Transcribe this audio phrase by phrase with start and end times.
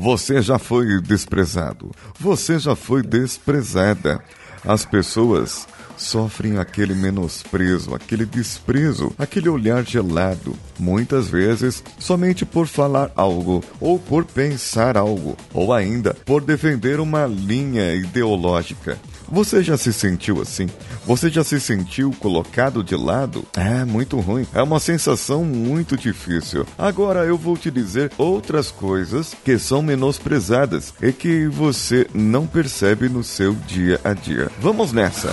[0.00, 1.90] Você já foi desprezado.
[2.18, 4.24] Você já foi desprezada.
[4.64, 5.68] As pessoas
[6.00, 13.98] sofrem aquele menosprezo, aquele desprezo, aquele olhar gelado, muitas vezes somente por falar algo ou
[13.98, 18.98] por pensar algo, ou ainda por defender uma linha ideológica.
[19.30, 20.66] Você já se sentiu assim?
[21.06, 23.44] Você já se sentiu colocado de lado?
[23.56, 24.44] É muito ruim.
[24.52, 26.66] É uma sensação muito difícil.
[26.76, 33.08] Agora eu vou te dizer outras coisas que são menosprezadas e que você não percebe
[33.08, 34.50] no seu dia a dia.
[34.60, 35.32] Vamos nessa.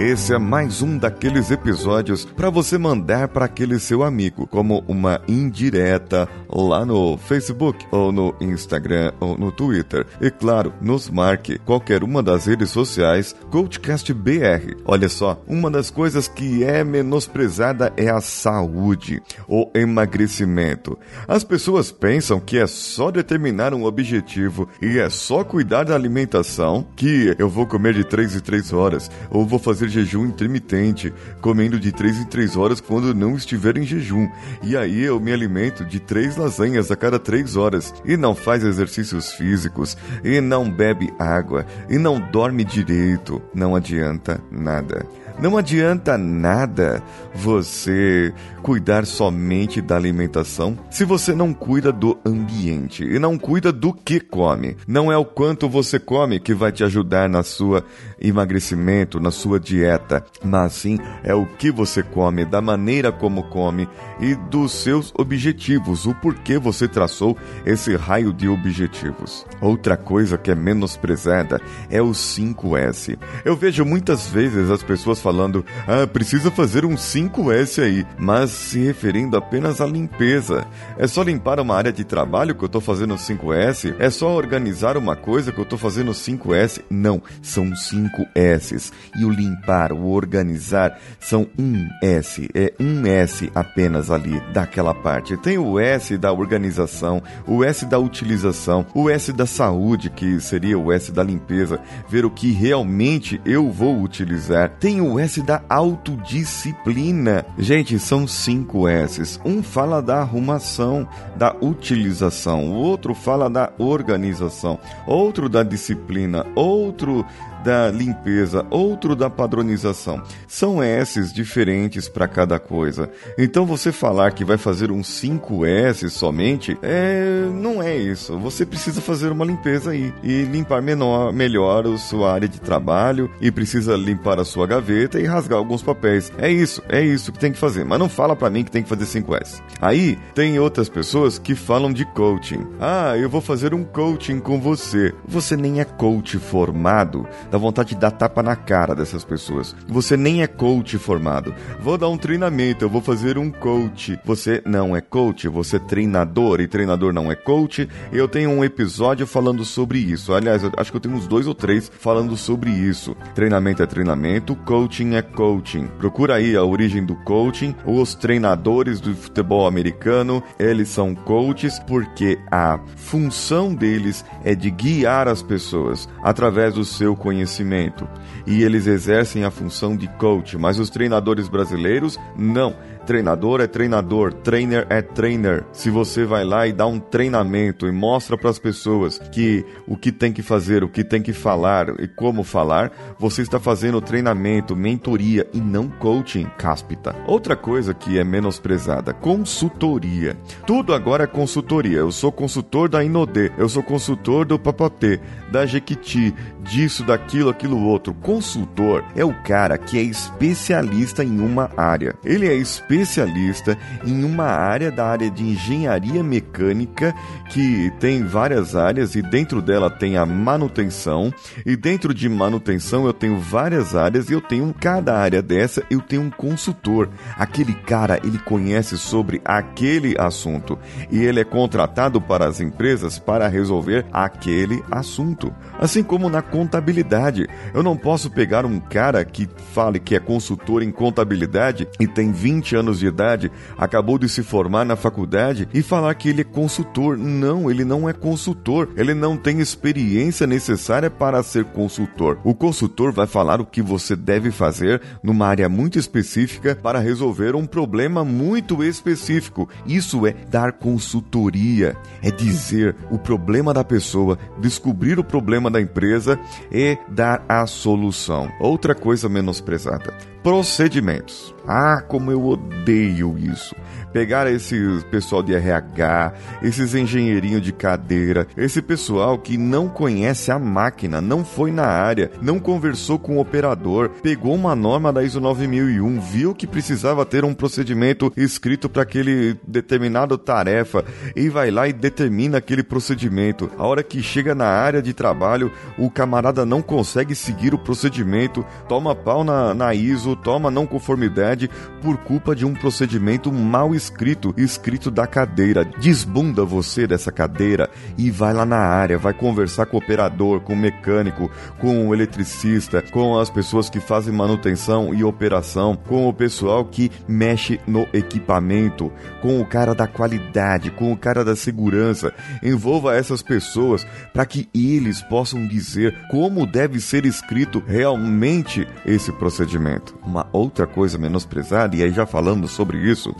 [0.00, 5.20] Esse é mais um daqueles episódios para você mandar para aquele seu amigo, como uma
[5.28, 10.06] indireta lá no Facebook, ou no Instagram, ou no Twitter.
[10.18, 14.74] E claro, nos marque qualquer uma das redes sociais Coachcast BR.
[14.86, 20.98] Olha só, uma das coisas que é menosprezada é a saúde, o emagrecimento.
[21.28, 26.86] As pessoas pensam que é só determinar um objetivo e é só cuidar da alimentação
[26.96, 31.78] que eu vou comer de 3 em 3 horas, ou vou fazer jejum intermitente, comendo
[31.78, 34.28] de 3 em 3 horas quando não estiver em jejum.
[34.62, 38.64] E aí eu me alimento de 3 lasanhas a cada 3 horas e não faz
[38.64, 43.42] exercícios físicos e não bebe água e não dorme direito.
[43.54, 45.06] Não adianta nada.
[45.38, 47.02] Não adianta nada
[47.34, 53.92] você cuidar somente da alimentação se você não cuida do ambiente e não cuida do
[53.92, 54.76] que come.
[54.86, 57.84] Não é o quanto você come que vai te ajudar na sua
[58.20, 63.88] emagrecimento, na sua dieta, mas sim é o que você come, da maneira como come
[64.20, 69.46] e dos seus objetivos, o porquê você traçou esse raio de objetivos.
[69.60, 73.18] Outra coisa que é menosprezada é o 5S.
[73.44, 78.78] Eu vejo muitas vezes as pessoas falando: "Ah, precisa fazer um 5S aí", mas se
[78.80, 80.66] referindo apenas à limpeza.
[80.98, 83.94] É só limpar uma área de trabalho que eu estou fazendo 5S?
[83.98, 86.82] É só organizar uma coisa que eu estou fazendo 5S?
[86.90, 88.92] Não, são 5 S's.
[89.16, 95.36] E o limpar, o organizar são um S, é um S apenas ali daquela parte.
[95.36, 100.78] Tem o S da organização, o S da utilização, o S da saúde, que seria
[100.78, 104.76] o S da limpeza, ver o que realmente eu vou utilizar.
[104.78, 107.44] Tem o S da autodisciplina.
[107.58, 109.40] Gente, são cinco S's.
[109.44, 117.24] Um fala da arrumação, da utilização, o outro fala da organização, outro da disciplina, outro
[117.62, 120.22] da limpeza, outro da padronização.
[120.46, 123.10] São S's diferentes para cada coisa.
[123.38, 128.38] Então você falar que vai fazer um 5S somente, é, não é isso.
[128.38, 133.30] Você precisa fazer uma limpeza aí e limpar menor, melhor a sua área de trabalho
[133.40, 136.32] e precisa limpar a sua gaveta e rasgar alguns papéis.
[136.38, 137.84] É isso, é isso que tem que fazer.
[137.84, 139.60] Mas não fala para mim que tem que fazer 5S.
[139.80, 142.66] Aí tem outras pessoas que falam de coaching.
[142.80, 145.12] Ah, eu vou fazer um coaching com você.
[145.26, 149.74] Você nem é coach formado dá vontade de dar tapa na cara dessas pessoas.
[149.88, 151.54] Você nem é coach formado.
[151.80, 154.18] Vou dar um treinamento, eu vou fazer um coach.
[154.24, 157.88] Você não é coach, você é treinador e treinador não é coach.
[158.12, 160.32] Eu tenho um episódio falando sobre isso.
[160.32, 163.16] Aliás, acho que eu tenho uns dois ou três falando sobre isso.
[163.34, 165.86] Treinamento é treinamento, coaching é coaching.
[165.98, 167.74] Procura aí a origem do coaching.
[167.84, 175.26] Os treinadores do futebol americano, eles são coaches porque a função deles é de guiar
[175.26, 178.06] as pessoas através do seu conhecimento conhecimento
[178.46, 182.74] e eles exercem a função de coach, mas os treinadores brasileiros não.
[183.06, 185.64] Treinador é treinador, trainer é trainer.
[185.72, 189.96] Se você vai lá e dá um treinamento e mostra para as pessoas que o
[189.96, 194.00] que tem que fazer, o que tem que falar e como falar, você está fazendo
[194.00, 197.16] treinamento, mentoria e não coaching, cáspita.
[197.26, 200.36] Outra coisa que é menosprezada, consultoria.
[200.66, 201.98] Tudo agora é consultoria.
[201.98, 205.20] Eu sou consultor da Inodê, eu sou consultor do Papotê,
[205.50, 208.14] da Jequiti, disso, daquilo, aquilo outro.
[208.14, 212.14] Consultor é o cara que é especialista em uma área.
[212.24, 217.14] Ele é especialista especialista em uma área da área de engenharia mecânica
[217.48, 221.32] que tem várias áreas e dentro dela tem a manutenção
[221.64, 226.00] e dentro de manutenção eu tenho várias áreas e eu tenho cada área dessa eu
[226.00, 227.08] tenho um consultor.
[227.36, 230.78] Aquele cara, ele conhece sobre aquele assunto
[231.10, 235.54] e ele é contratado para as empresas para resolver aquele assunto.
[235.78, 240.82] Assim como na contabilidade, eu não posso pegar um cara que fale que é consultor
[240.82, 245.82] em contabilidade e tem 20 anos de idade, acabou de se formar na faculdade e
[245.82, 247.16] falar que ele é consultor.
[247.16, 248.88] Não, ele não é consultor.
[248.96, 252.38] Ele não tem experiência necessária para ser consultor.
[252.44, 257.54] O consultor vai falar o que você deve fazer numa área muito específica para resolver
[257.54, 259.68] um problema muito específico.
[259.86, 261.96] Isso é dar consultoria.
[262.22, 266.38] É dizer o problema da pessoa, descobrir o problema da empresa
[266.72, 268.50] e dar a solução.
[268.60, 271.54] Outra coisa menosprezada: procedimentos.
[271.66, 273.74] Ah, como eu odeio isso.
[274.12, 274.76] Pegar esse
[275.10, 281.44] pessoal de RH, esses engenheirinhos de cadeira, esse pessoal que não conhece a máquina, não
[281.44, 286.54] foi na área, não conversou com o operador, pegou uma norma da ISO 9001, viu
[286.54, 291.04] que precisava ter um procedimento escrito para aquele determinado tarefa
[291.36, 293.70] e vai lá e determina aquele procedimento.
[293.78, 298.64] A hora que chega na área de trabalho, o camarada não consegue seguir o procedimento,
[298.88, 301.70] toma pau na, na ISO, toma não conformidade
[302.02, 305.84] por culpa de um procedimento mal escrito, escrito da cadeira.
[305.84, 310.72] Desbunda você dessa cadeira e vai lá na área, vai conversar com o operador, com
[310.72, 316.32] o mecânico, com o eletricista, com as pessoas que fazem manutenção e operação, com o
[316.32, 322.32] pessoal que mexe no equipamento, com o cara da qualidade, com o cara da segurança.
[322.62, 330.18] Envolva essas pessoas para que eles possam dizer como deve ser escrito realmente esse procedimento.
[330.24, 333.34] Uma outra coisa menosprezada, e aí já falando sobre isso,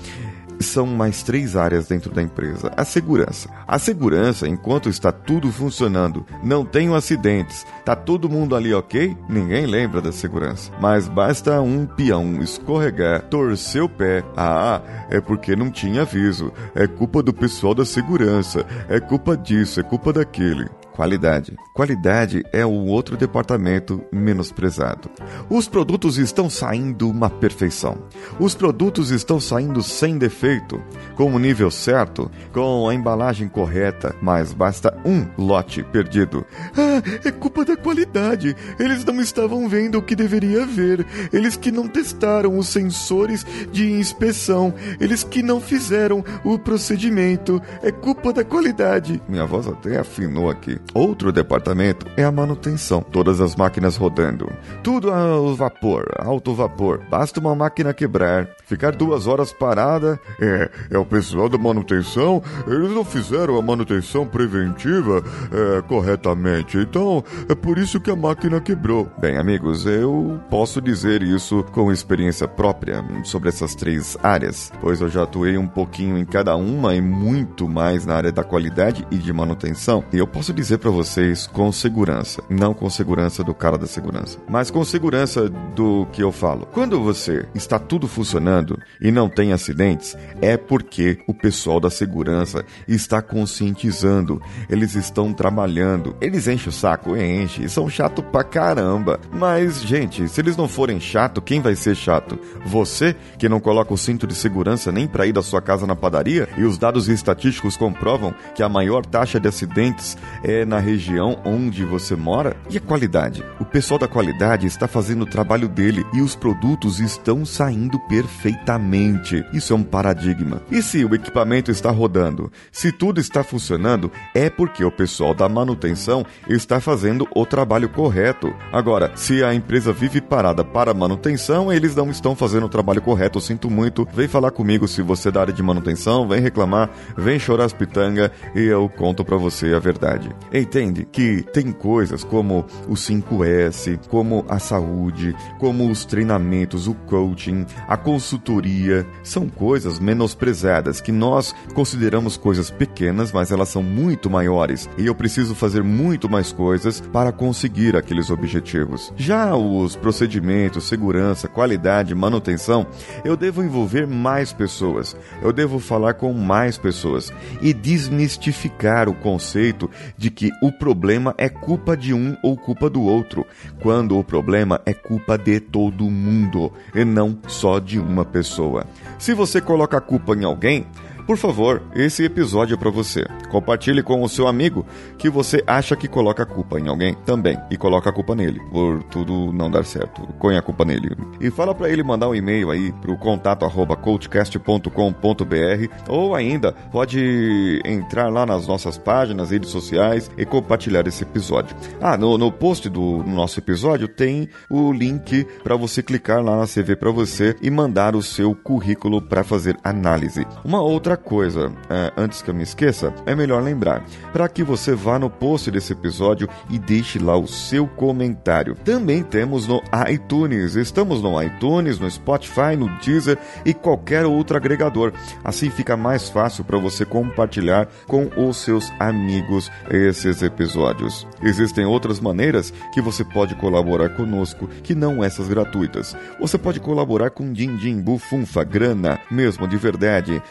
[0.60, 2.72] são mais três áreas dentro da empresa.
[2.76, 3.48] A segurança.
[3.66, 9.66] A segurança, enquanto está tudo funcionando, não tem acidentes, tá todo mundo ali ok, ninguém
[9.66, 10.70] lembra da segurança.
[10.80, 14.24] Mas basta um peão escorregar, torcer o pé.
[14.36, 16.52] Ah, é porque não tinha aviso.
[16.74, 18.64] É culpa do pessoal da segurança.
[18.88, 20.68] É culpa disso, é culpa daquele.
[20.94, 21.56] Qualidade.
[21.72, 25.10] Qualidade é o outro departamento menosprezado.
[25.48, 27.98] Os produtos estão saindo uma perfeição.
[28.38, 30.82] Os produtos estão saindo sem defeito,
[31.16, 36.44] com o nível certo, com a embalagem correta, mas basta um lote perdido.
[36.76, 38.56] Ah, é culpa da qualidade.
[38.78, 41.06] Eles não estavam vendo o que deveria ver.
[41.32, 44.74] Eles que não testaram os sensores de inspeção.
[45.00, 47.60] Eles que não fizeram o procedimento.
[47.82, 49.22] É culpa da qualidade.
[49.28, 50.79] Minha voz até afinou aqui.
[50.92, 53.00] Outro departamento é a manutenção.
[53.00, 54.50] Todas as máquinas rodando.
[54.82, 57.00] Tudo ao vapor, alto vapor.
[57.08, 60.18] Basta uma máquina quebrar, ficar duas horas parada.
[60.40, 62.42] É, é o pessoal da manutenção.
[62.66, 65.22] Eles não fizeram a manutenção preventiva
[65.52, 66.78] é, corretamente.
[66.78, 69.08] Então, é por isso que a máquina quebrou.
[69.18, 75.08] Bem, amigos, eu posso dizer isso com experiência própria sobre essas três áreas, pois eu
[75.08, 79.18] já atuei um pouquinho em cada uma e muito mais na área da qualidade e
[79.18, 80.02] de manutenção.
[80.12, 84.38] E eu posso dizer para vocês com segurança, não com segurança do cara da segurança,
[84.48, 86.66] mas com segurança do que eu falo.
[86.72, 92.64] Quando você está tudo funcionando e não tem acidentes, é porque o pessoal da segurança
[92.86, 99.20] está conscientizando, eles estão trabalhando, eles enchem o saco, enchem, são chato pra caramba.
[99.32, 102.38] Mas, gente, se eles não forem chato, quem vai ser chato?
[102.64, 105.96] Você, que não coloca o cinto de segurança nem para ir da sua casa na
[105.96, 106.48] padaria?
[106.56, 111.84] E os dados estatísticos comprovam que a maior taxa de acidentes é na região onde
[111.84, 112.56] você mora?
[112.68, 113.44] E a qualidade?
[113.58, 119.44] O pessoal da qualidade está fazendo o trabalho dele e os produtos estão saindo perfeitamente.
[119.52, 120.62] Isso é um paradigma.
[120.70, 122.50] E se o equipamento está rodando?
[122.72, 128.54] Se tudo está funcionando, é porque o pessoal da manutenção está fazendo o trabalho correto.
[128.72, 133.38] Agora, se a empresa vive parada para manutenção, eles não estão fazendo o trabalho correto.
[133.38, 134.06] Eu sinto muito.
[134.12, 137.72] Vem falar comigo se você é da área de manutenção, vem reclamar, vem chorar as
[137.72, 141.06] pitangas e eu conto para você a verdade entende?
[141.10, 147.96] Que tem coisas como o 5S, como a saúde, como os treinamentos, o coaching, a
[147.96, 154.88] consultoria, são coisas menosprezadas que nós consideramos coisas pequenas, mas elas são muito maiores.
[154.98, 159.12] E eu preciso fazer muito mais coisas para conseguir aqueles objetivos.
[159.16, 162.86] Já os procedimentos, segurança, qualidade, manutenção,
[163.24, 169.90] eu devo envolver mais pessoas, eu devo falar com mais pessoas e desmistificar o conceito
[170.16, 173.44] de que o problema é culpa de um ou culpa do outro,
[173.82, 178.86] quando o problema é culpa de todo mundo e não só de uma pessoa.
[179.18, 180.86] Se você coloca a culpa em alguém,
[181.30, 183.24] por favor, esse episódio é para você.
[183.52, 184.84] Compartilhe com o seu amigo
[185.16, 188.58] que você acha que coloca a culpa em alguém também e coloca a culpa nele
[188.72, 190.26] por tudo não dar certo.
[190.40, 191.16] Põe a culpa nele.
[191.40, 198.44] E fala para ele mandar um e-mail aí pro contato@coachcast.com.br ou ainda pode entrar lá
[198.44, 201.76] nas nossas páginas, redes sociais e compartilhar esse episódio.
[202.00, 206.56] Ah, no, no post do no nosso episódio tem o link para você clicar lá
[206.56, 210.44] na CV para você e mandar o seu currículo para fazer análise.
[210.64, 214.94] Uma outra coisa, é, antes que eu me esqueça, é melhor lembrar para que você
[214.94, 218.74] vá no post desse episódio e deixe lá o seu comentário.
[218.84, 225.12] Também temos no iTunes, estamos no iTunes, no Spotify, no Deezer e qualquer outro agregador.
[225.44, 231.26] Assim fica mais fácil para você compartilhar com os seus amigos esses episódios.
[231.42, 236.16] Existem outras maneiras que você pode colaborar conosco que não essas gratuitas.
[236.40, 240.42] Você pode colaborar com Din Din, Bufunfa, Grana, mesmo de verdade,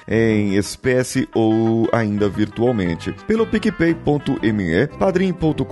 [0.50, 5.64] em espécie ou ainda virtualmente, pelo picpay.me, padrim.com.br,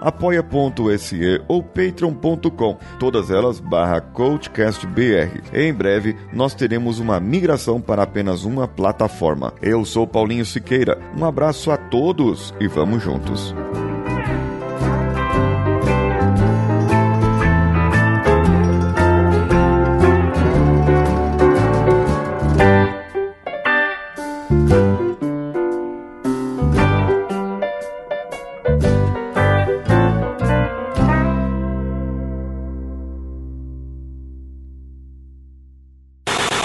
[0.00, 5.42] apoia.se ou patreon.com, todas elas barra coachcastbr.
[5.52, 9.54] Em breve, nós teremos uma migração para apenas uma plataforma.
[9.62, 13.54] Eu sou Paulinho Siqueira, um abraço a todos e vamos juntos.